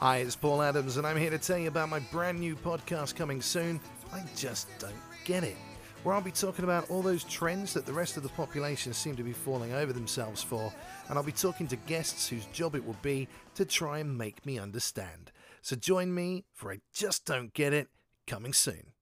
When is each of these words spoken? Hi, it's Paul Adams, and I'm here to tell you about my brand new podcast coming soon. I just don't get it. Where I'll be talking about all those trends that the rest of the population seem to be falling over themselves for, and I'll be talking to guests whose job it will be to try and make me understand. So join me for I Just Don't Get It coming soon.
Hi, 0.00 0.16
it's 0.16 0.34
Paul 0.34 0.62
Adams, 0.62 0.96
and 0.96 1.06
I'm 1.06 1.18
here 1.18 1.28
to 1.28 1.36
tell 1.36 1.58
you 1.58 1.68
about 1.68 1.90
my 1.90 1.98
brand 1.98 2.40
new 2.40 2.56
podcast 2.56 3.14
coming 3.14 3.42
soon. 3.42 3.78
I 4.14 4.22
just 4.34 4.66
don't 4.78 4.94
get 5.26 5.44
it. 5.44 5.58
Where 6.04 6.14
I'll 6.14 6.22
be 6.22 6.30
talking 6.30 6.64
about 6.64 6.88
all 6.88 7.02
those 7.02 7.22
trends 7.24 7.74
that 7.74 7.84
the 7.84 7.92
rest 7.92 8.16
of 8.16 8.22
the 8.22 8.30
population 8.30 8.94
seem 8.94 9.14
to 9.16 9.22
be 9.22 9.34
falling 9.34 9.74
over 9.74 9.92
themselves 9.92 10.42
for, 10.42 10.72
and 11.10 11.18
I'll 11.18 11.22
be 11.22 11.32
talking 11.32 11.66
to 11.66 11.76
guests 11.76 12.26
whose 12.26 12.46
job 12.46 12.74
it 12.76 12.82
will 12.82 12.96
be 13.02 13.28
to 13.56 13.66
try 13.66 13.98
and 13.98 14.16
make 14.16 14.46
me 14.46 14.58
understand. 14.58 15.32
So 15.60 15.76
join 15.76 16.14
me 16.14 16.46
for 16.54 16.72
I 16.72 16.78
Just 16.94 17.26
Don't 17.26 17.52
Get 17.52 17.74
It 17.74 17.88
coming 18.26 18.54
soon. 18.54 18.94